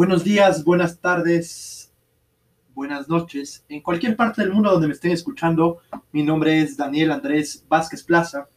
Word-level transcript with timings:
Buenos 0.00 0.24
días, 0.24 0.64
buenas 0.64 0.98
tardes, 0.98 1.92
buenas 2.74 3.06
noches. 3.06 3.66
En 3.68 3.82
cualquier 3.82 4.16
parte 4.16 4.40
del 4.40 4.50
mundo 4.50 4.70
donde 4.70 4.86
me 4.86 4.94
estén 4.94 5.12
escuchando, 5.12 5.80
mi 6.10 6.22
nombre 6.22 6.62
es 6.62 6.78
Daniel 6.78 7.10
Andrés 7.10 7.66
Vázquez 7.68 8.02
Plaza. 8.02 8.48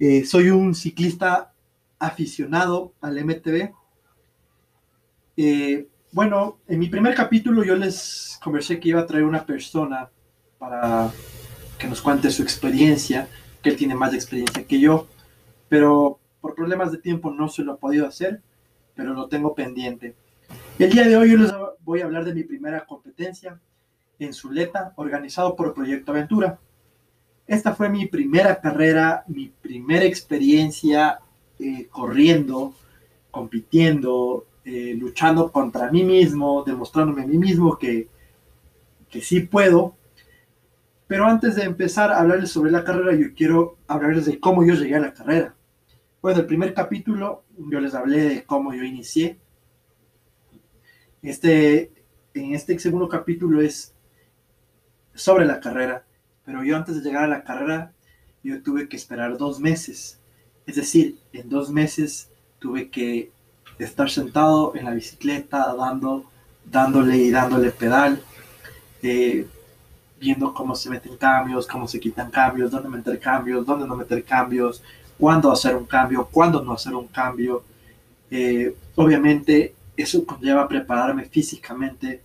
Eh, 0.00 0.24
soy 0.24 0.50
un 0.50 0.74
ciclista 0.74 1.52
aficionado 2.00 2.92
al 3.00 3.24
MTB. 3.24 3.70
Eh, 5.36 5.86
bueno, 6.10 6.58
en 6.66 6.80
mi 6.80 6.88
primer 6.88 7.14
capítulo 7.14 7.62
yo 7.62 7.76
les 7.76 8.36
conversé 8.42 8.80
que 8.80 8.88
iba 8.88 9.02
a 9.02 9.06
traer 9.06 9.22
una 9.22 9.46
persona 9.46 10.10
para 10.58 11.12
que 11.78 11.86
nos 11.86 12.02
cuente 12.02 12.28
su 12.32 12.42
experiencia, 12.42 13.28
que 13.62 13.68
él 13.70 13.76
tiene 13.76 13.94
más 13.94 14.14
experiencia 14.14 14.66
que 14.66 14.80
yo, 14.80 15.06
pero 15.68 16.18
por 16.40 16.56
problemas 16.56 16.90
de 16.90 16.98
tiempo 16.98 17.30
no 17.30 17.48
se 17.48 17.62
lo 17.62 17.74
ha 17.74 17.76
podido 17.76 18.04
hacer, 18.04 18.42
pero 18.96 19.14
lo 19.14 19.28
tengo 19.28 19.54
pendiente. 19.54 20.16
El 20.78 20.90
día 20.90 21.08
de 21.08 21.16
hoy 21.16 21.30
yo 21.30 21.38
les 21.38 21.54
voy 21.80 22.02
a 22.02 22.04
hablar 22.04 22.26
de 22.26 22.34
mi 22.34 22.42
primera 22.42 22.84
competencia 22.84 23.58
en 24.18 24.34
Zuleta, 24.34 24.92
organizado 24.96 25.56
por 25.56 25.72
Proyecto 25.72 26.12
Aventura. 26.12 26.58
Esta 27.46 27.74
fue 27.74 27.88
mi 27.88 28.04
primera 28.04 28.60
carrera, 28.60 29.24
mi 29.26 29.48
primera 29.48 30.04
experiencia 30.04 31.20
eh, 31.58 31.86
corriendo, 31.90 32.74
compitiendo, 33.30 34.44
eh, 34.66 34.94
luchando 34.98 35.50
contra 35.50 35.90
mí 35.90 36.04
mismo, 36.04 36.62
demostrándome 36.62 37.22
a 37.22 37.26
mí 37.26 37.38
mismo 37.38 37.78
que, 37.78 38.08
que 39.08 39.22
sí 39.22 39.40
puedo. 39.40 39.94
Pero 41.06 41.24
antes 41.24 41.56
de 41.56 41.62
empezar 41.62 42.12
a 42.12 42.20
hablarles 42.20 42.50
sobre 42.50 42.70
la 42.70 42.84
carrera, 42.84 43.14
yo 43.14 43.28
quiero 43.34 43.78
hablarles 43.86 44.26
de 44.26 44.38
cómo 44.38 44.62
yo 44.62 44.74
llegué 44.74 44.96
a 44.96 45.00
la 45.00 45.14
carrera. 45.14 45.54
Bueno, 46.20 46.40
el 46.40 46.46
primer 46.46 46.74
capítulo 46.74 47.44
yo 47.56 47.80
les 47.80 47.94
hablé 47.94 48.28
de 48.28 48.44
cómo 48.44 48.74
yo 48.74 48.82
inicié. 48.82 49.38
Este, 51.22 51.90
en 52.34 52.54
este 52.54 52.78
segundo 52.78 53.08
capítulo 53.08 53.60
es 53.60 53.94
sobre 55.14 55.46
la 55.46 55.60
carrera, 55.60 56.04
pero 56.44 56.62
yo 56.62 56.76
antes 56.76 56.96
de 56.96 57.02
llegar 57.02 57.24
a 57.24 57.28
la 57.28 57.42
carrera, 57.42 57.92
yo 58.42 58.62
tuve 58.62 58.88
que 58.88 58.96
esperar 58.96 59.36
dos 59.36 59.58
meses. 59.58 60.20
Es 60.66 60.76
decir, 60.76 61.18
en 61.32 61.48
dos 61.48 61.70
meses 61.70 62.30
tuve 62.58 62.90
que 62.90 63.30
estar 63.78 64.10
sentado 64.10 64.74
en 64.76 64.84
la 64.84 64.94
bicicleta, 64.94 65.74
dando, 65.74 66.24
dándole 66.64 67.16
y 67.16 67.30
dándole 67.30 67.70
pedal, 67.70 68.22
eh, 69.02 69.46
viendo 70.20 70.54
cómo 70.54 70.74
se 70.74 70.90
meten 70.90 71.16
cambios, 71.16 71.66
cómo 71.66 71.86
se 71.88 72.00
quitan 72.00 72.30
cambios, 72.30 72.70
dónde 72.70 72.88
meter 72.88 73.18
cambios, 73.18 73.66
dónde 73.66 73.86
no 73.86 73.96
meter 73.96 74.24
cambios, 74.24 74.82
cuándo 75.18 75.50
hacer 75.50 75.76
un 75.76 75.86
cambio, 75.86 76.28
cuándo 76.30 76.62
no 76.62 76.72
hacer 76.72 76.94
un 76.94 77.08
cambio. 77.08 77.64
Eh, 78.30 78.74
obviamente 78.94 79.74
eso 79.96 80.24
conlleva 80.24 80.68
prepararme 80.68 81.24
físicamente, 81.24 82.22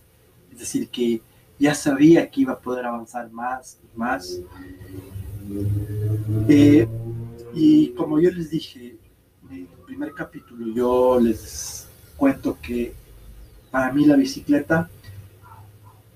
es 0.52 0.58
decir, 0.58 0.88
que 0.88 1.20
ya 1.58 1.74
sabía 1.74 2.28
que 2.30 2.42
iba 2.42 2.52
a 2.52 2.58
poder 2.58 2.84
avanzar 2.86 3.30
más 3.30 3.78
y 3.82 3.98
más. 3.98 4.40
Eh, 6.48 6.86
y 7.54 7.88
como 7.90 8.20
yo 8.20 8.30
les 8.30 8.50
dije 8.50 8.96
en 9.50 9.56
el 9.56 9.66
primer 9.86 10.12
capítulo, 10.12 10.74
yo 10.74 11.20
les 11.20 11.86
cuento 12.16 12.58
que 12.60 12.92
para 13.70 13.92
mí 13.92 14.04
la 14.04 14.16
bicicleta 14.16 14.88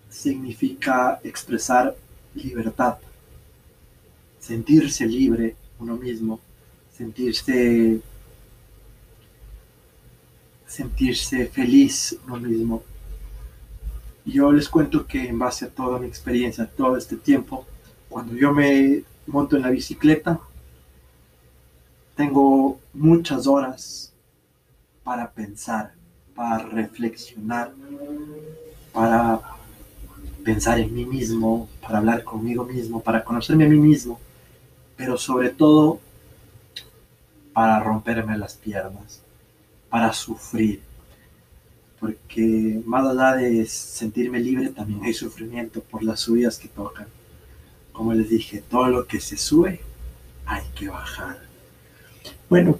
significa 0.08 1.20
expresar 1.22 1.96
libertad, 2.34 2.98
sentirse 4.38 5.06
libre 5.06 5.56
uno 5.78 5.96
mismo, 5.96 6.40
sentirse 6.96 8.00
sentirse 10.76 11.46
feliz 11.46 12.18
uno 12.26 12.36
mismo. 12.36 12.82
Yo 14.26 14.52
les 14.52 14.68
cuento 14.68 15.06
que 15.06 15.26
en 15.28 15.38
base 15.38 15.64
a 15.64 15.70
toda 15.70 15.98
mi 15.98 16.06
experiencia, 16.06 16.66
todo 16.66 16.96
este 16.96 17.16
tiempo, 17.16 17.64
cuando 18.08 18.34
yo 18.34 18.52
me 18.52 19.02
monto 19.26 19.56
en 19.56 19.62
la 19.62 19.70
bicicleta, 19.70 20.38
tengo 22.14 22.78
muchas 22.92 23.46
horas 23.46 24.12
para 25.02 25.30
pensar, 25.30 25.94
para 26.34 26.58
reflexionar, 26.58 27.72
para 28.92 29.40
pensar 30.44 30.78
en 30.78 30.94
mí 30.94 31.06
mismo, 31.06 31.68
para 31.80 31.98
hablar 31.98 32.22
conmigo 32.22 32.64
mismo, 32.64 33.00
para 33.00 33.24
conocerme 33.24 33.64
a 33.64 33.68
mí 33.68 33.78
mismo, 33.78 34.20
pero 34.96 35.16
sobre 35.16 35.50
todo 35.50 36.00
para 37.52 37.80
romperme 37.80 38.36
las 38.36 38.54
piernas, 38.54 39.22
para 39.88 40.12
sufrir. 40.12 40.82
Porque 41.98 42.82
más 42.84 43.06
allá 43.06 43.36
de 43.36 43.66
sentirme 43.66 44.38
libre, 44.40 44.68
también 44.68 45.02
hay 45.04 45.14
sufrimiento 45.14 45.80
por 45.80 46.02
las 46.02 46.20
subidas 46.20 46.58
que 46.58 46.68
tocan. 46.68 47.06
Como 47.92 48.12
les 48.12 48.28
dije, 48.28 48.62
todo 48.68 48.88
lo 48.88 49.06
que 49.06 49.20
se 49.20 49.36
sube 49.36 49.80
hay 50.44 50.64
que 50.74 50.88
bajar. 50.88 51.38
Bueno, 52.48 52.78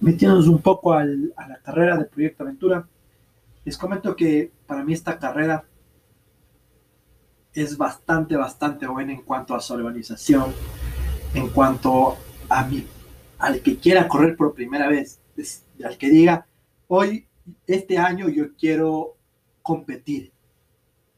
metiéndonos 0.00 0.48
un 0.48 0.60
poco 0.60 0.92
a 0.92 1.04
la 1.04 1.58
carrera 1.62 1.96
de 1.96 2.04
Proyecto 2.04 2.42
Aventura, 2.42 2.86
les 3.64 3.76
comento 3.76 4.16
que 4.16 4.50
para 4.66 4.84
mí 4.84 4.92
esta 4.92 5.18
carrera 5.18 5.64
es 7.52 7.76
bastante, 7.76 8.36
bastante 8.36 8.86
buena 8.86 9.12
en 9.12 9.22
cuanto 9.22 9.54
a 9.54 9.60
su 9.60 9.74
organización, 9.74 10.52
en 11.34 11.48
cuanto 11.48 12.16
a 12.48 12.64
mi 12.64 12.86
al 13.38 13.60
que 13.60 13.76
quiera 13.76 14.08
correr 14.08 14.36
por 14.36 14.54
primera 14.54 14.88
vez, 14.88 15.20
al 15.84 15.98
que 15.98 16.10
diga, 16.10 16.46
hoy, 16.88 17.26
este 17.66 17.98
año 17.98 18.28
yo 18.28 18.54
quiero 18.56 19.16
competir. 19.62 20.32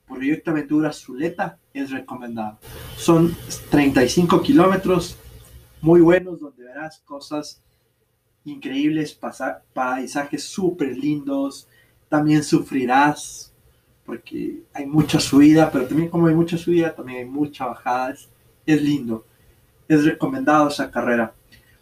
Proyecto 0.07 0.51
Aventura 0.51 0.93
Zuleta 0.93 1.59
es 1.73 1.91
recomendado. 1.91 2.59
Son 2.97 3.35
35 3.71 4.43
kilómetros 4.43 5.17
muy 5.81 6.01
buenos 6.01 6.41
donde 6.41 6.65
verás 6.65 7.01
cosas 7.05 7.63
increíbles, 8.45 9.19
paisajes 9.73 10.45
súper 10.45 10.97
lindos. 10.97 11.69
También 12.09 12.43
sufrirás 12.43 13.53
porque 14.05 14.65
hay 14.73 14.87
mucha 14.87 15.21
subida, 15.21 15.71
pero 15.71 15.87
también 15.87 16.09
como 16.09 16.27
hay 16.27 16.35
mucha 16.35 16.59
subida, 16.59 16.95
también 16.95 17.19
hay 17.21 17.25
mucha 17.27 17.67
bajada. 17.67 18.15
es 18.67 18.83
lindo. 18.83 19.25
Es 19.87 20.05
recomendado 20.05 20.69
esa 20.69 20.91
carrera. 20.91 21.33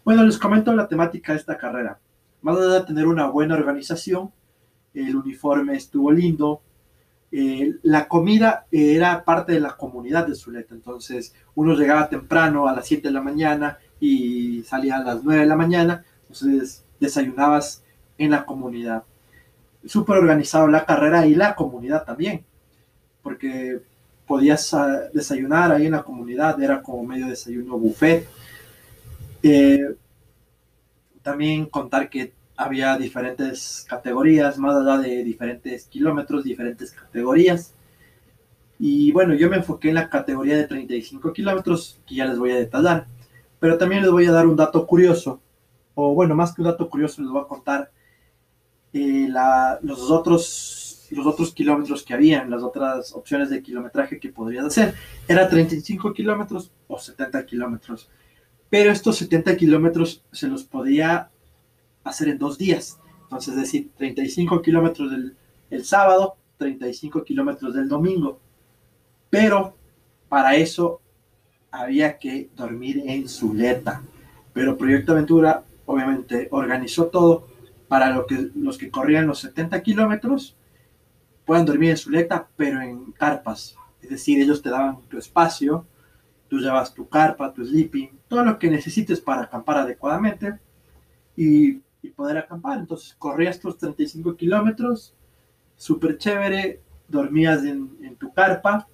Bueno, 0.03 0.23
les 0.23 0.37
comento 0.37 0.73
la 0.75 0.87
temática 0.87 1.33
de 1.33 1.39
esta 1.39 1.57
carrera. 1.57 1.99
Más 2.41 2.57
allá 2.57 2.79
de 2.79 2.85
tener 2.85 3.07
una 3.07 3.27
buena 3.27 3.55
organización, 3.55 4.31
el 4.93 5.15
uniforme 5.15 5.75
estuvo 5.75 6.11
lindo, 6.11 6.61
eh, 7.31 7.75
la 7.83 8.07
comida 8.07 8.65
era 8.71 9.23
parte 9.23 9.53
de 9.53 9.59
la 9.59 9.77
comunidad 9.77 10.25
de 10.27 10.35
Zuleta, 10.35 10.73
entonces 10.73 11.35
uno 11.53 11.75
llegaba 11.75 12.09
temprano 12.09 12.67
a 12.67 12.75
las 12.75 12.87
7 12.87 13.07
de 13.07 13.13
la 13.13 13.21
mañana 13.21 13.77
y 13.99 14.63
salía 14.63 14.97
a 14.97 15.03
las 15.03 15.23
9 15.23 15.41
de 15.41 15.47
la 15.47 15.55
mañana, 15.55 16.05
entonces 16.21 16.83
desayunabas 16.99 17.83
en 18.17 18.31
la 18.31 18.45
comunidad. 18.45 19.03
Súper 19.85 20.17
organizado 20.17 20.67
la 20.67 20.85
carrera 20.85 21.25
y 21.27 21.35
la 21.35 21.55
comunidad 21.55 22.03
también, 22.03 22.43
porque 23.21 23.79
podías 24.25 24.73
ah, 24.73 25.09
desayunar 25.13 25.71
ahí 25.71 25.85
en 25.85 25.93
la 25.93 26.03
comunidad, 26.03 26.61
era 26.61 26.81
como 26.81 27.03
medio 27.03 27.27
desayuno 27.27 27.77
buffet. 27.77 28.27
Eh, 29.41 29.95
también 31.21 31.65
contar 31.65 32.09
que 32.09 32.33
había 32.55 32.97
diferentes 32.97 33.85
categorías, 33.87 34.57
más 34.57 34.75
allá 34.75 34.97
de 34.97 35.23
diferentes 35.23 35.85
kilómetros, 35.85 36.43
diferentes 36.43 36.91
categorías. 36.91 37.73
Y 38.77 39.11
bueno, 39.11 39.33
yo 39.33 39.49
me 39.49 39.57
enfoqué 39.57 39.89
en 39.89 39.95
la 39.95 40.09
categoría 40.09 40.57
de 40.57 40.67
35 40.67 41.31
kilómetros, 41.31 42.01
que 42.05 42.15
ya 42.15 42.25
les 42.25 42.37
voy 42.37 42.51
a 42.51 42.57
detallar. 42.57 43.07
Pero 43.59 43.77
también 43.77 44.01
les 44.01 44.11
voy 44.11 44.25
a 44.25 44.31
dar 44.31 44.45
un 44.45 44.55
dato 44.55 44.85
curioso, 44.85 45.41
o 45.95 46.13
bueno, 46.13 46.35
más 46.35 46.53
que 46.53 46.61
un 46.61 46.67
dato 46.67 46.89
curioso, 46.89 47.21
les 47.21 47.31
voy 47.31 47.41
a 47.41 47.47
contar 47.47 47.91
eh, 48.91 49.29
los, 49.81 50.11
otros, 50.11 51.07
los 51.11 51.27
otros 51.27 51.53
kilómetros 51.53 52.03
que 52.03 52.13
habían, 52.13 52.49
las 52.49 52.63
otras 52.63 53.13
opciones 53.13 53.49
de 53.49 53.61
kilometraje 53.61 54.19
que 54.19 54.29
podrías 54.29 54.65
hacer. 54.65 54.95
Era 55.27 55.47
35 55.47 56.13
kilómetros 56.13 56.71
o 56.87 56.99
70 56.99 57.45
kilómetros 57.45 58.09
pero 58.69 58.91
estos 58.91 59.17
70 59.17 59.57
kilómetros 59.57 60.23
se 60.31 60.47
los 60.47 60.63
podía 60.63 61.29
hacer 62.03 62.29
en 62.29 62.37
dos 62.37 62.57
días. 62.57 62.99
Entonces, 63.23 63.53
es 63.55 63.59
decir, 63.59 63.89
35 63.97 64.61
kilómetros 64.61 65.11
del 65.11 65.35
el 65.69 65.85
sábado, 65.85 66.35
35 66.57 67.23
kilómetros 67.23 67.73
del 67.73 67.87
domingo. 67.87 68.39
Pero 69.29 69.75
para 70.27 70.55
eso 70.55 71.01
había 71.71 72.17
que 72.17 72.49
dormir 72.55 73.03
en 73.05 73.27
Zuleta. 73.27 74.01
Pero 74.53 74.77
Proyecto 74.77 75.11
Aventura 75.11 75.63
obviamente 75.85 76.47
organizó 76.51 77.07
todo 77.07 77.47
para 77.87 78.11
lo 78.11 78.25
que, 78.25 78.49
los 78.55 78.77
que 78.77 78.91
corrían 78.91 79.27
los 79.27 79.39
70 79.39 79.81
kilómetros 79.81 80.55
puedan 81.45 81.65
dormir 81.65 81.91
en 81.91 81.97
Zuleta, 81.97 82.47
pero 82.55 82.81
en 82.81 83.11
carpas. 83.13 83.75
Es 84.01 84.09
decir, 84.09 84.39
ellos 84.39 84.61
te 84.61 84.69
daban 84.69 85.01
tu 85.09 85.17
espacio, 85.17 85.85
tú 86.49 86.57
llevas 86.57 86.93
tu 86.93 87.07
carpa, 87.07 87.53
tu 87.53 87.63
sleeping, 87.63 88.09
todo 88.27 88.43
lo 88.43 88.59
que 88.59 88.69
necesites 88.69 89.21
para 89.21 89.43
acampar 89.43 89.77
adecuadamente 89.77 90.59
y, 91.35 91.81
poder 92.15 92.37
acampar. 92.37 92.79
Entonces 92.79 93.15
corrías 93.17 93.59
tus 93.59 93.77
35 93.77 94.35
kilómetros 94.35 95.13
súper 95.77 96.17
chévere, 96.17 96.81
dormías 97.07 97.63
en, 97.63 97.89
en, 98.01 98.15
tu 98.17 98.33
carpa 98.33 98.87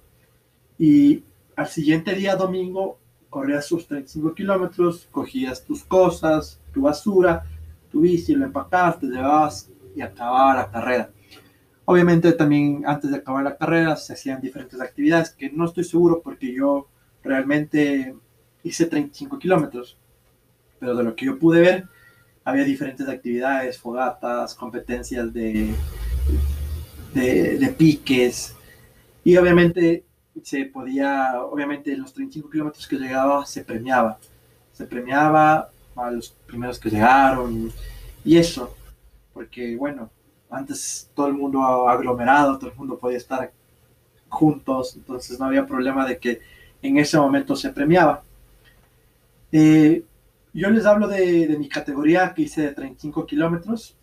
y 0.78 1.24
al 1.56 1.66
siguiente 1.66 2.14
día, 2.14 2.36
domingo, 2.36 2.98
corrías 3.30 3.64
sus 3.66 3.88
35 3.88 4.34
kilómetros, 4.34 5.08
cogías 5.10 5.64
tus 5.64 5.82
cosas, 5.82 6.60
tu 6.72 6.82
basura, 6.82 7.44
tu 7.90 8.00
bici, 8.00 8.34
lo 8.34 8.44
empacabas, 8.44 9.00
te 9.00 9.06
llevabas 9.06 9.70
y 9.96 10.02
acababa 10.02 10.54
la 10.54 10.70
carrera. 10.70 11.10
Obviamente 11.86 12.32
también 12.32 12.84
antes 12.86 13.10
de 13.10 13.16
acabar 13.16 13.42
la 13.42 13.56
carrera 13.56 13.96
se 13.96 14.12
hacían 14.12 14.40
diferentes 14.40 14.80
actividades 14.80 15.30
que 15.30 15.50
no 15.50 15.64
estoy 15.64 15.84
seguro 15.84 16.20
porque 16.22 16.52
yo 16.52 16.88
realmente 17.26 18.14
hice 18.62 18.86
35 18.86 19.38
kilómetros, 19.38 19.96
pero 20.78 20.94
de 20.94 21.04
lo 21.04 21.14
que 21.14 21.26
yo 21.26 21.38
pude 21.38 21.60
ver 21.60 21.88
había 22.46 22.62
diferentes 22.62 23.08
actividades, 23.08 23.76
fogatas, 23.76 24.54
competencias 24.54 25.32
de, 25.34 25.74
de, 27.12 27.74
piques 27.76 28.54
y 29.24 29.36
obviamente 29.36 30.04
se 30.44 30.66
podía, 30.66 31.40
obviamente 31.42 31.92
en 31.92 32.02
los 32.02 32.12
35 32.12 32.48
kilómetros 32.48 32.86
que 32.86 32.96
llegaba 32.96 33.44
se 33.44 33.64
premiaba, 33.64 34.18
se 34.72 34.86
premiaba 34.86 35.70
a 35.96 36.10
los 36.12 36.30
primeros 36.46 36.78
que 36.78 36.88
llegaron 36.88 37.72
y 38.24 38.36
eso, 38.36 38.76
porque 39.34 39.74
bueno, 39.74 40.08
antes 40.48 41.10
todo 41.14 41.26
el 41.26 41.34
mundo 41.34 41.88
aglomerado, 41.88 42.58
todo 42.58 42.70
el 42.70 42.76
mundo 42.76 42.96
podía 42.96 43.18
estar 43.18 43.50
juntos, 44.28 44.94
entonces 44.94 45.40
no 45.40 45.46
había 45.46 45.66
problema 45.66 46.06
de 46.06 46.18
que 46.18 46.40
en 46.82 46.98
ese 46.98 47.18
momento 47.18 47.56
se 47.56 47.70
premiaba. 47.70 48.22
Eh, 49.52 50.04
yo 50.52 50.70
les 50.70 50.86
hablo 50.86 51.06
de, 51.08 51.54
mi 51.58 51.68
categoría 51.68 52.32
que 52.34 52.42
hice 52.42 52.62
de 52.62 52.72
35 52.72 53.26
kilómetros, 53.26 53.94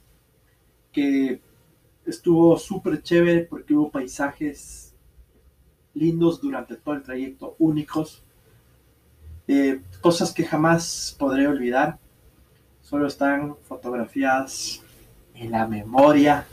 que 0.92 1.42
estuvo 2.06 2.58
súper 2.58 3.02
chévere 3.02 3.46
porque 3.46 3.74
hubo 3.74 3.90
paisajes 3.90 4.94
lindos 5.94 6.42
durante 6.42 6.76
todo 6.76 6.96
el 6.96 7.04
trayecto, 7.04 7.56
únicos, 7.60 8.24
eh, 9.48 9.82
cosas 10.02 10.32
que 10.32 10.46
jamás 10.46 11.16
podré 11.18 11.48
olvidar, 11.48 11.98
solo 12.82 13.08
están 13.08 13.56
fotografías 13.68 14.82
en 15.34 15.52
la 15.52 15.68
memoria 15.68 16.46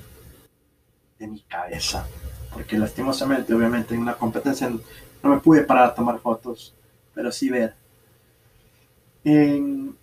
de 1.18 1.26
mi 1.26 1.40
cabeza, 1.40 2.06
porque 2.52 2.78
lastimosamente, 2.78 3.52
obviamente, 3.52 3.94
en 3.94 4.00
una 4.00 4.14
competencia 4.14 4.70
no 5.22 5.30
me 5.30 5.40
pude 5.40 5.64
parar 5.64 5.88
a 5.88 5.94
tomar 5.94 6.18
fotos, 6.18 6.74
pero 7.14 7.30
sí 7.30 7.48
ver. 7.48 7.74
En, 9.24 9.96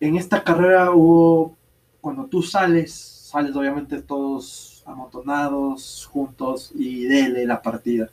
esta 0.00 0.42
carrera 0.42 0.92
hubo, 0.92 1.56
cuando 2.00 2.24
tú 2.26 2.42
sales, 2.42 2.92
sales 2.92 3.54
obviamente 3.54 4.00
todos 4.00 4.82
amontonados, 4.86 6.08
juntos 6.10 6.72
y 6.74 7.04
dele 7.04 7.44
la 7.46 7.60
partida. 7.60 8.08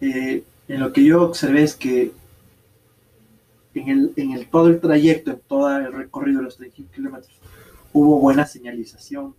Eh, 0.00 0.44
en 0.68 0.80
lo 0.80 0.92
que 0.92 1.04
yo 1.04 1.22
observé 1.22 1.62
es 1.62 1.74
que 1.74 2.12
en 3.74 4.12
en 4.16 4.32
el 4.32 4.48
todo 4.48 4.68
el 4.68 4.80
trayecto, 4.80 5.30
en 5.30 5.40
todo 5.46 5.76
el 5.76 5.92
recorrido 5.92 6.38
de 6.38 6.44
los 6.44 6.56
35 6.56 6.92
kilómetros, 6.92 7.32
hubo 7.92 8.18
buena 8.20 8.46
señalización, 8.46 9.34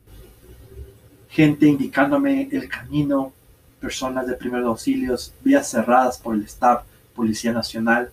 gente 1.30 1.68
indicándome 1.68 2.50
el 2.52 2.70
camino, 2.70 3.34
personas 3.80 4.28
de 4.28 4.34
primeros 4.34 4.68
auxilios, 4.68 5.34
vías 5.44 5.70
cerradas 5.70 6.18
por 6.18 6.36
el 6.36 6.44
staff, 6.44 6.84
Policía 7.16 7.54
Nacional, 7.54 8.12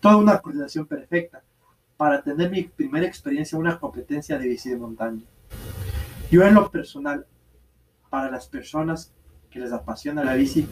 toda 0.00 0.16
una 0.16 0.38
coordinación 0.38 0.86
perfecta 0.86 1.42
para 1.96 2.22
tener 2.22 2.50
mi 2.50 2.62
primera 2.62 3.06
experiencia 3.06 3.56
en 3.56 3.62
una 3.62 3.78
competencia 3.78 4.38
de 4.38 4.48
bici 4.48 4.70
de 4.70 4.76
montaña. 4.76 5.22
Yo 6.30 6.42
en 6.44 6.54
lo 6.54 6.70
personal, 6.70 7.26
para 8.10 8.30
las 8.30 8.46
personas 8.46 9.12
que 9.50 9.60
les 9.60 9.72
apasiona 9.72 10.22
la 10.22 10.34
bici, 10.34 10.68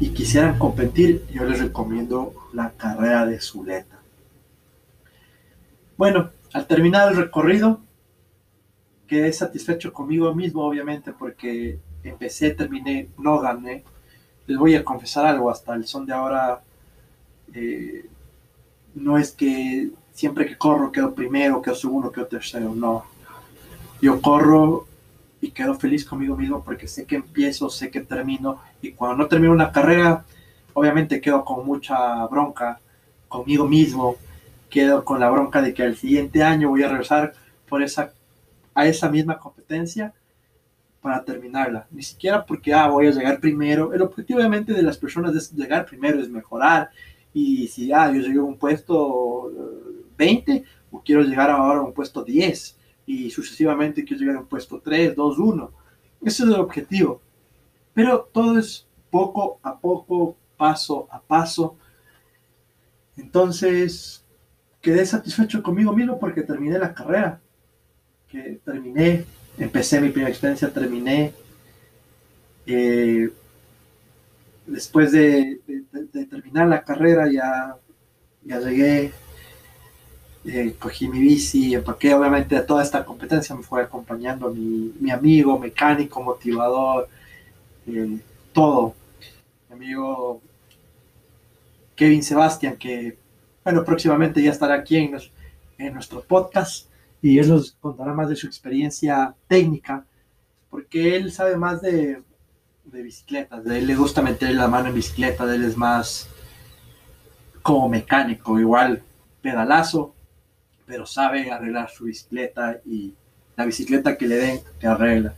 y 0.00 0.10
quisieran 0.10 0.58
competir, 0.58 1.24
yo 1.32 1.44
les 1.44 1.60
recomiendo 1.60 2.34
la 2.52 2.72
carrera 2.72 3.26
de 3.26 3.40
Zuleta. 3.40 4.00
Bueno, 5.96 6.30
al 6.52 6.66
terminar 6.66 7.10
el 7.10 7.16
recorrido, 7.16 7.80
quedé 9.06 9.32
satisfecho 9.32 9.92
conmigo 9.92 10.34
mismo, 10.34 10.64
obviamente, 10.64 11.12
porque 11.12 11.78
empecé, 12.08 12.50
terminé, 12.50 13.08
no 13.18 13.40
gané. 13.40 13.84
Les 14.46 14.58
voy 14.58 14.74
a 14.74 14.84
confesar 14.84 15.26
algo, 15.26 15.50
hasta 15.50 15.74
el 15.74 15.86
son 15.86 16.06
de 16.06 16.12
ahora, 16.12 16.62
eh, 17.54 18.06
no 18.94 19.18
es 19.18 19.32
que 19.32 19.90
siempre 20.12 20.46
que 20.46 20.56
corro 20.56 20.92
quedo 20.92 21.14
primero, 21.14 21.62
quedo 21.62 21.74
segundo, 21.74 22.12
quedo 22.12 22.26
tercero, 22.26 22.74
no. 22.74 23.04
Yo 24.00 24.20
corro 24.20 24.86
y 25.40 25.50
quedo 25.50 25.74
feliz 25.74 26.04
conmigo 26.04 26.36
mismo 26.36 26.62
porque 26.62 26.88
sé 26.88 27.04
que 27.04 27.16
empiezo, 27.16 27.68
sé 27.68 27.90
que 27.90 28.00
termino 28.00 28.60
y 28.80 28.92
cuando 28.92 29.16
no 29.16 29.28
termino 29.28 29.52
una 29.52 29.72
carrera, 29.72 30.24
obviamente 30.72 31.20
quedo 31.20 31.44
con 31.44 31.66
mucha 31.66 32.26
bronca 32.26 32.80
conmigo 33.28 33.66
mismo, 33.66 34.16
quedo 34.70 35.04
con 35.04 35.20
la 35.20 35.30
bronca 35.30 35.62
de 35.62 35.74
que 35.74 35.82
al 35.82 35.96
siguiente 35.96 36.42
año 36.42 36.68
voy 36.68 36.82
a 36.82 36.88
regresar 36.88 37.32
por 37.68 37.82
esa, 37.82 38.12
a 38.74 38.86
esa 38.86 39.08
misma 39.08 39.38
competencia 39.38 40.12
para 41.04 41.22
terminarla. 41.22 41.86
Ni 41.90 42.02
siquiera 42.02 42.46
porque 42.46 42.72
ah, 42.72 42.88
voy 42.88 43.06
a 43.06 43.10
llegar 43.10 43.38
primero. 43.38 43.92
El 43.92 44.00
objetivo 44.00 44.38
obviamente 44.38 44.72
de 44.72 44.82
las 44.82 44.96
personas 44.96 45.36
es 45.36 45.52
llegar 45.52 45.84
primero, 45.84 46.18
es 46.18 46.30
mejorar. 46.30 46.88
Y 47.34 47.68
si 47.68 47.92
ah, 47.92 48.10
yo 48.10 48.22
llegué 48.22 48.38
a 48.38 48.42
un 48.42 48.56
puesto 48.56 49.52
20 50.16 50.50
eh, 50.50 50.64
o 50.90 51.02
quiero 51.02 51.20
llegar 51.20 51.50
ahora 51.50 51.80
a 51.80 51.82
un 51.82 51.92
puesto 51.92 52.24
10 52.24 52.78
y 53.04 53.30
sucesivamente 53.30 54.02
quiero 54.02 54.20
llegar 54.22 54.36
a 54.36 54.40
un 54.40 54.46
puesto 54.46 54.80
3, 54.80 55.14
2, 55.14 55.38
1. 55.38 55.72
Ese 56.22 56.42
es 56.44 56.48
el 56.48 56.54
objetivo. 56.54 57.20
Pero 57.92 58.26
todo 58.32 58.58
es 58.58 58.86
poco 59.10 59.60
a 59.62 59.78
poco, 59.78 60.38
paso 60.56 61.06
a 61.10 61.20
paso. 61.20 61.76
Entonces, 63.18 64.24
quedé 64.80 65.04
satisfecho 65.04 65.62
conmigo 65.62 65.92
mismo 65.92 66.18
porque 66.18 66.40
terminé 66.40 66.78
la 66.78 66.94
carrera. 66.94 67.42
Que 68.26 68.58
terminé, 68.64 69.26
empecé 69.58 70.00
mi 70.00 70.10
primera 70.10 70.30
experiencia, 70.30 70.72
terminé. 70.72 71.32
Eh, 72.66 73.30
después 74.66 75.12
de, 75.12 75.60
terminar 76.30 76.68
la 76.68 76.82
carrera 76.82 77.30
ya, 77.30 77.76
llegué 78.42 79.12
eh, 80.46 80.74
cogí 80.78 81.08
mi 81.08 81.20
bici, 81.20 81.74
empaqué, 81.74 82.14
obviamente 82.14 82.56
a 82.56 82.66
toda 82.66 82.82
esta 82.82 83.04
competencia 83.04 83.54
me 83.54 83.62
fue 83.62 83.82
acompañando 83.82 84.50
mi, 84.50 84.92
mi 85.00 85.10
amigo, 85.10 85.58
mecánico, 85.58 86.22
motivador, 86.22 87.08
eh, 87.86 88.18
todo. 88.52 88.94
Mi 89.70 89.76
amigo 89.76 90.42
Kevin 91.96 92.22
Sebastián, 92.22 92.76
que, 92.76 93.16
bueno, 93.64 93.84
próximamente 93.84 94.42
ya 94.42 94.50
estará 94.50 94.74
aquí 94.74 94.96
en, 94.96 95.18
en 95.78 95.94
nuestro 95.94 96.22
podcast 96.22 96.88
y 97.24 97.38
él 97.38 97.48
nos 97.48 97.72
contará 97.80 98.12
más 98.12 98.28
de 98.28 98.36
su 98.36 98.46
experiencia 98.46 99.34
técnica, 99.48 100.04
porque 100.68 101.16
él 101.16 101.32
sabe 101.32 101.56
más 101.56 101.80
de, 101.80 102.22
bicicletas, 102.84 103.64
de 103.64 103.78
él 103.78 103.86
le 103.86 103.96
gusta 103.96 104.20
meter 104.20 104.54
la 104.54 104.68
mano 104.68 104.90
en 104.90 104.94
bicicleta, 104.94 105.46
de 105.46 105.56
él 105.56 105.64
es 105.64 105.74
más 105.74 106.28
como 107.62 107.88
mecánico, 107.88 108.60
igual 108.60 109.02
pedalazo, 109.40 110.14
pero 110.84 111.06
sabe 111.06 111.50
arreglar 111.50 111.88
su 111.88 112.04
bicicleta 112.04 112.82
y 112.84 113.14
la 113.56 113.64
bicicleta 113.64 114.18
que 114.18 114.28
le 114.28 114.36
den 114.36 114.60
te 114.78 114.86
arregla. 114.86 115.32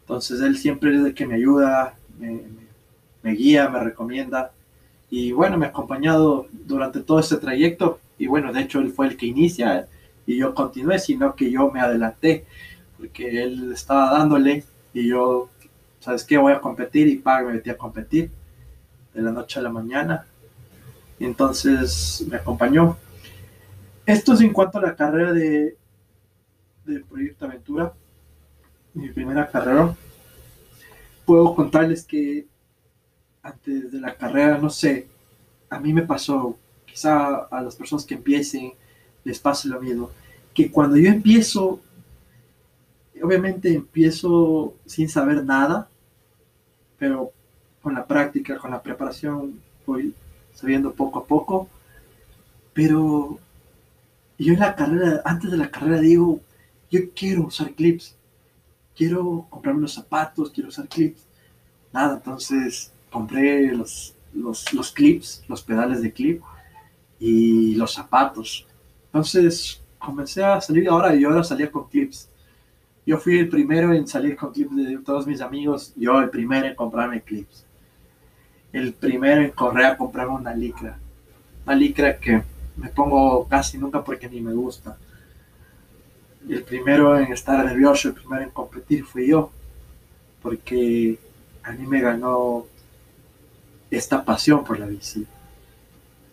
Entonces 0.00 0.42
él 0.42 0.58
siempre 0.58 0.94
es 0.94 1.02
el 1.02 1.14
que 1.14 1.26
me 1.26 1.36
ayuda, 1.36 1.94
me, 2.18 2.42
me, 3.22 3.32
guía, 3.32 3.70
me 3.70 3.80
recomienda 3.80 4.52
y 5.08 5.32
bueno, 5.32 5.56
me 5.56 5.64
ha 5.64 5.70
acompañado 5.70 6.46
durante 6.52 7.00
todo 7.00 7.20
este 7.20 7.38
trayecto 7.38 8.00
y 8.18 8.26
bueno, 8.26 8.52
de 8.52 8.60
hecho 8.60 8.80
él 8.80 8.92
fue 8.92 9.06
el 9.06 9.16
que 9.16 9.24
inicia 9.24 9.88
y 10.26 10.38
yo 10.38 10.54
continué, 10.54 10.98
sino 10.98 11.34
que 11.34 11.50
yo 11.50 11.70
me 11.70 11.80
adelanté 11.80 12.46
porque 12.96 13.42
él 13.42 13.72
estaba 13.72 14.18
dándole 14.18 14.64
y 14.92 15.08
yo, 15.08 15.50
¿sabes 16.00 16.24
qué? 16.24 16.38
Voy 16.38 16.52
a 16.52 16.60
competir 16.60 17.08
y 17.08 17.16
para, 17.16 17.44
me 17.44 17.54
metí 17.54 17.70
a 17.70 17.76
competir 17.76 18.30
de 19.12 19.22
la 19.22 19.32
noche 19.32 19.58
a 19.60 19.62
la 19.62 19.70
mañana. 19.70 20.26
Entonces 21.18 22.24
me 22.28 22.36
acompañó 22.36 22.96
esto 24.06 24.34
es 24.34 24.42
en 24.42 24.52
cuanto 24.52 24.78
a 24.78 24.82
la 24.82 24.94
carrera 24.94 25.32
de 25.32 25.76
del 26.84 27.02
Proyecto 27.04 27.46
Aventura, 27.46 27.94
mi 28.92 29.08
primera 29.08 29.48
carrera. 29.48 29.96
Puedo 31.24 31.54
contarles 31.54 32.04
que 32.04 32.46
antes 33.42 33.90
de 33.90 34.00
la 34.00 34.14
carrera, 34.14 34.58
no 34.58 34.68
sé, 34.68 35.08
a 35.70 35.80
mí 35.80 35.94
me 35.94 36.02
pasó, 36.02 36.58
quizá 36.84 37.46
a 37.50 37.62
las 37.62 37.74
personas 37.76 38.04
que 38.04 38.12
empiecen 38.12 38.74
les 39.24 39.38
pase 39.38 39.68
lo 39.68 39.80
mismo, 39.80 40.10
que 40.52 40.70
cuando 40.70 40.96
yo 40.96 41.08
empiezo, 41.08 41.80
obviamente 43.22 43.74
empiezo 43.74 44.74
sin 44.86 45.08
saber 45.08 45.44
nada, 45.44 45.88
pero 46.98 47.32
con 47.82 47.94
la 47.94 48.06
práctica, 48.06 48.58
con 48.58 48.70
la 48.70 48.82
preparación, 48.82 49.60
voy 49.86 50.14
sabiendo 50.54 50.92
poco 50.92 51.18
a 51.20 51.26
poco, 51.26 51.68
pero 52.72 53.38
yo 54.38 54.52
en 54.52 54.60
la 54.60 54.74
carrera, 54.74 55.22
antes 55.24 55.50
de 55.50 55.56
la 55.56 55.70
carrera 55.70 56.00
digo, 56.00 56.40
yo 56.90 57.00
quiero 57.14 57.46
usar 57.46 57.72
clips. 57.72 58.16
quiero 58.96 59.46
comprarme 59.50 59.80
unos 59.80 59.94
zapatos, 59.94 60.50
quiero 60.50 60.68
usar 60.68 60.88
clips. 60.88 61.26
Nada, 61.92 62.14
entonces 62.16 62.92
compré 63.10 63.72
los, 63.72 64.14
los, 64.32 64.72
los 64.72 64.92
clips, 64.92 65.42
los 65.48 65.62
pedales 65.62 66.00
de 66.02 66.12
clip 66.12 66.42
y 67.18 67.74
los 67.74 67.94
zapatos. 67.94 68.66
Entonces 69.14 69.80
comencé 69.96 70.42
a 70.42 70.60
salir 70.60 70.88
ahora 70.88 71.14
yo 71.14 71.28
ahora 71.28 71.44
salía 71.44 71.70
con 71.70 71.88
clips. 71.88 72.28
Yo 73.06 73.16
fui 73.16 73.38
el 73.38 73.48
primero 73.48 73.92
en 73.92 74.08
salir 74.08 74.34
con 74.34 74.52
clips 74.52 74.74
de 74.74 74.98
todos 74.98 75.24
mis 75.24 75.40
amigos, 75.40 75.92
yo 75.94 76.18
el 76.18 76.30
primero 76.30 76.66
en 76.66 76.74
comprarme 76.74 77.22
clips. 77.22 77.64
El 78.72 78.92
primero 78.92 79.40
en 79.42 79.52
correr 79.52 79.86
a 79.86 79.96
comprarme 79.96 80.34
una 80.34 80.52
licra. 80.52 80.98
Una 81.64 81.76
licra 81.76 82.18
que 82.18 82.42
me 82.76 82.88
pongo 82.88 83.46
casi 83.46 83.78
nunca 83.78 84.02
porque 84.02 84.28
ni 84.28 84.40
me 84.40 84.52
gusta. 84.52 84.96
El 86.48 86.64
primero 86.64 87.16
en 87.16 87.32
estar 87.32 87.64
nervioso, 87.64 88.08
el 88.08 88.14
primero 88.14 88.42
en 88.42 88.50
competir 88.50 89.04
fui 89.04 89.28
yo, 89.28 89.52
porque 90.42 91.20
a 91.62 91.70
mí 91.70 91.86
me 91.86 92.00
ganó 92.00 92.66
esta 93.92 94.24
pasión 94.24 94.64
por 94.64 94.80
la 94.80 94.86
bici. 94.86 95.24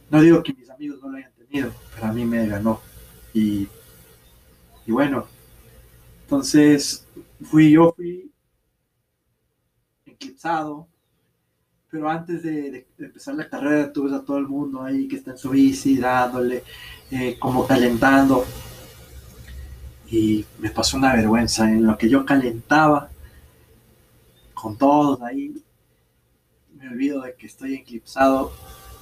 No 0.09 0.19
digo 0.19 0.41
que 0.41 0.53
mis 0.53 0.67
amigos 0.67 0.99
no 0.99 1.09
lo 1.09 1.17
hayan 1.17 1.31
tenido, 1.51 1.73
pero 1.93 2.07
a 2.07 2.13
mí 2.13 2.25
me 2.25 2.47
ganó. 2.47 2.81
Y, 3.33 3.67
y 4.85 4.91
bueno, 4.91 5.27
entonces 6.23 7.05
fui 7.43 7.71
yo, 7.71 7.93
fui 7.95 8.31
eclipsado, 10.05 10.87
pero 11.89 12.09
antes 12.09 12.43
de, 12.43 12.87
empezar 12.97 13.35
la 13.35 13.49
carrera 13.49 13.91
tuve 13.91 14.15
a 14.15 14.21
todo 14.21 14.37
el 14.37 14.47
mundo 14.47 14.81
ahí 14.81 15.07
que 15.07 15.17
está 15.17 15.31
en 15.31 15.37
su 15.37 15.49
bici 15.49 15.97
dándole, 15.97 16.63
eh, 17.11 17.37
como 17.37 17.67
calentando. 17.67 18.45
Y 20.09 20.45
me 20.59 20.69
pasó 20.69 20.97
una 20.97 21.15
vergüenza 21.15 21.69
en 21.69 21.85
lo 21.85 21.97
que 21.97 22.09
yo 22.09 22.25
calentaba 22.25 23.09
con 24.53 24.77
todos 24.77 25.21
ahí. 25.21 25.53
Me 26.75 26.87
olvido 26.87 27.21
de 27.21 27.35
que 27.35 27.47
estoy 27.47 27.75
eclipsado 27.75 28.51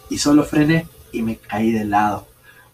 y 0.09 0.17
solo 0.17 0.43
frené 0.43 0.87
y 1.11 1.21
me 1.21 1.37
caí 1.37 1.71
de 1.71 1.85
lado. 1.85 2.27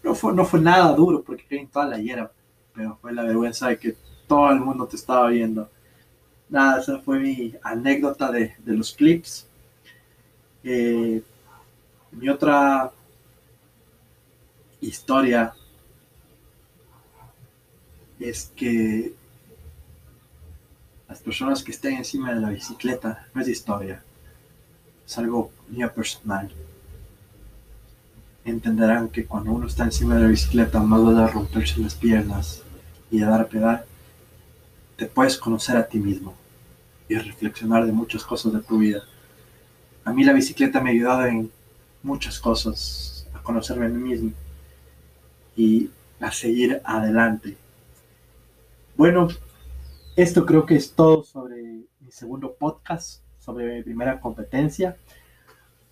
No 0.06 0.14
fue, 0.14 0.32
no 0.32 0.44
fue 0.44 0.60
nada 0.60 0.92
duro 0.92 1.20
porque 1.20 1.44
caí 1.48 1.58
en 1.58 1.66
toda 1.66 1.86
la 1.86 1.98
hierba, 1.98 2.30
pero 2.72 2.96
fue 3.02 3.12
la 3.12 3.24
vergüenza 3.24 3.66
de 3.66 3.76
que 3.76 3.96
todo 4.28 4.52
el 4.52 4.60
mundo 4.60 4.86
te 4.86 4.94
estaba 4.94 5.28
viendo. 5.30 5.68
Nada, 6.48 6.80
esa 6.80 7.00
fue 7.00 7.18
mi 7.18 7.56
anécdota 7.60 8.30
de, 8.30 8.54
de 8.64 8.76
los 8.76 8.92
clips. 8.92 9.48
Eh, 10.62 11.20
mi 12.12 12.28
otra 12.28 12.92
historia 14.80 15.52
es 18.20 18.52
que 18.54 19.12
las 21.08 21.18
personas 21.18 21.64
que 21.64 21.72
estén 21.72 21.94
encima 21.96 22.32
de 22.32 22.40
la 22.42 22.50
bicicleta 22.50 23.26
no 23.34 23.42
es 23.42 23.48
historia, 23.48 24.04
es 25.04 25.18
algo 25.18 25.50
mío 25.68 25.92
personal. 25.92 26.48
Entenderán 28.46 29.10
que 29.10 29.26
cuando 29.26 29.52
uno 29.52 29.66
está 29.66 29.84
encima 29.84 30.14
de 30.14 30.22
la 30.22 30.28
bicicleta, 30.28 30.80
más 30.80 31.14
de 31.14 31.26
romperse 31.26 31.80
las 31.80 31.94
piernas 31.94 32.62
y 33.10 33.18
de 33.18 33.26
dar 33.26 33.42
a 33.42 33.48
pedal, 33.48 33.84
te 34.96 35.04
puedes 35.04 35.36
conocer 35.36 35.76
a 35.76 35.86
ti 35.86 35.98
mismo 35.98 36.34
y 37.08 37.16
reflexionar 37.16 37.84
de 37.84 37.92
muchas 37.92 38.24
cosas 38.24 38.54
de 38.54 38.60
tu 38.60 38.78
vida 38.78 39.02
a 40.06 40.12
mí 40.12 40.22
la 40.22 40.32
bicicleta 40.32 40.80
me 40.80 40.90
ha 40.90 40.92
ayudado 40.92 41.26
en 41.26 41.50
muchas 42.04 42.38
cosas, 42.38 43.26
a 43.34 43.42
conocerme 43.42 43.86
a 43.86 43.88
mí 43.88 44.00
mismo 44.00 44.30
y 45.56 45.90
a 46.20 46.30
seguir 46.30 46.80
adelante. 46.84 47.56
Bueno, 48.96 49.26
esto 50.14 50.46
creo 50.46 50.64
que 50.64 50.76
es 50.76 50.92
todo 50.92 51.24
sobre 51.24 51.60
mi 51.98 52.12
segundo 52.12 52.54
podcast, 52.54 53.20
sobre 53.40 53.78
mi 53.78 53.82
primera 53.82 54.20
competencia. 54.20 54.96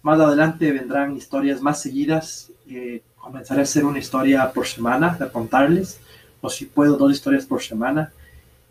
Más 0.04 0.20
adelante 0.20 0.70
vendrán 0.70 1.16
historias 1.16 1.62
más 1.62 1.80
seguidas. 1.80 2.52
Eh, 2.68 3.00
comenzaré 3.16 3.60
a 3.60 3.62
hacer 3.62 3.86
una 3.86 3.98
historia 3.98 4.52
por 4.52 4.66
semana, 4.66 5.16
a 5.18 5.28
contarles, 5.30 5.98
o 6.42 6.50
si 6.50 6.66
puedo, 6.66 6.98
dos 6.98 7.10
historias 7.10 7.46
por 7.46 7.62
semana. 7.62 8.12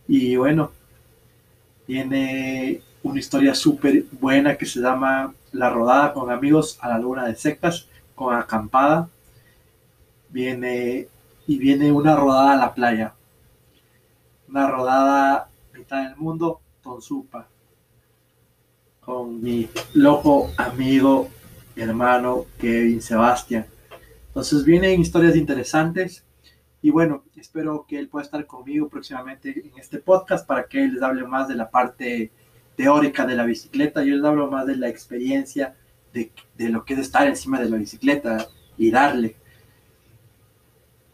Y 0.08 0.36
bueno, 0.36 0.72
viene 1.88 2.82
una 3.02 3.20
historia 3.20 3.56
súper 3.56 4.06
buena 4.12 4.56
que 4.56 4.68
se 4.68 4.80
llama 4.80 5.34
La 5.52 5.72
rodada 5.72 6.14
con 6.14 6.30
amigos 6.30 6.78
a 6.80 6.90
la 6.90 7.00
luna 7.00 7.26
de 7.26 7.36
secas, 7.36 7.88
con 8.14 8.36
acampada. 8.36 9.10
Viene 10.30 11.08
y 11.48 11.58
viene 11.58 11.92
una 11.92 12.16
rodada 12.16 12.54
a 12.54 12.58
la 12.58 12.76
playa. 12.76 13.16
Una 14.48 14.70
rodada 14.70 15.50
mitad 15.74 16.04
del 16.04 16.16
mundo, 16.16 16.62
Tonsupa. 16.84 17.48
Con 19.06 19.42
mi 19.42 19.68
loco 19.94 20.50
amigo, 20.56 21.30
hermano 21.76 22.46
Kevin 22.58 23.02
Sebastián. 23.02 23.66
Entonces 24.28 24.64
vienen 24.64 25.02
historias 25.02 25.36
interesantes 25.36 26.24
y 26.82 26.90
bueno, 26.90 27.24
espero 27.36 27.86
que 27.88 28.00
él 28.00 28.08
pueda 28.08 28.24
estar 28.24 28.46
conmigo 28.46 28.88
próximamente 28.88 29.50
en 29.50 29.78
este 29.78 30.00
podcast 30.00 30.48
para 30.48 30.68
que 30.68 30.84
él 30.84 30.94
les 30.94 31.04
hable 31.04 31.26
más 31.26 31.48
de 31.48 31.56
la 31.56 31.70
parte 31.70 32.32
teórica 32.76 33.26
de 33.26 33.36
la 33.36 33.46
bicicleta, 33.46 34.04
yo 34.04 34.16
les 34.16 34.24
hablo 34.26 34.50
más 34.50 34.66
de 34.66 34.78
la 34.78 34.90
experiencia 34.90 35.76
de, 36.14 36.32
de 36.58 36.70
lo 36.70 36.86
que 36.86 36.94
es 36.94 37.00
estar 37.02 37.28
encima 37.28 37.60
de 37.60 37.70
la 37.70 37.78
bicicleta 37.78 38.48
y 38.78 38.90
darle. 38.90 39.36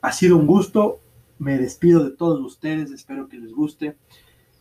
Ha 0.01 0.11
sido 0.11 0.37
un 0.37 0.47
gusto, 0.47 0.99
me 1.39 1.57
despido 1.57 2.03
de 2.03 2.11
todos 2.11 2.39
ustedes, 2.39 2.91
espero 2.91 3.27
que 3.27 3.37
les 3.37 3.51
guste, 3.51 3.95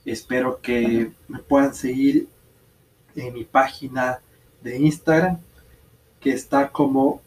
espero 0.05 0.61
que 0.61 1.13
me 1.29 1.39
puedan 1.41 1.75
seguir 1.75 2.29
en 3.27 3.35
mi 3.35 3.45
página 3.45 4.21
de 4.63 4.79
Instagram, 4.79 5.39
que 6.21 6.31
está 6.31 6.71
como 6.71 7.21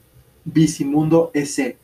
Bicimundo 0.43 1.29
S. 1.33 1.77